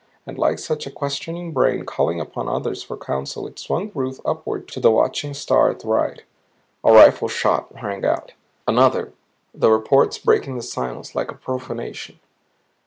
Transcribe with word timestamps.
And 0.25 0.35
like 0.39 0.57
such 0.57 0.87
a 0.87 0.89
questioning 0.89 1.51
brain 1.51 1.85
calling 1.85 2.19
upon 2.19 2.49
others 2.49 2.81
for 2.81 2.97
counsel, 2.97 3.45
it 3.45 3.59
swung 3.59 3.91
Ruth 3.93 4.19
upward 4.25 4.67
to 4.69 4.79
the 4.79 4.89
watching 4.89 5.35
star 5.35 5.69
at 5.69 5.81
the 5.81 5.89
right. 5.89 6.23
A 6.83 6.91
rifle 6.91 7.27
shot 7.27 7.71
rang 7.83 8.03
out. 8.03 8.33
Another 8.67 9.13
the 9.53 9.69
reports 9.69 10.17
breaking 10.17 10.55
the 10.57 10.63
silence 10.63 11.13
like 11.13 11.29
a 11.29 11.35
profanation. 11.35 12.17